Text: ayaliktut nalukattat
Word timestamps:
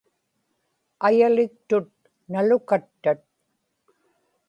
ayaliktut 1.07 1.89
nalukattat 2.31 3.19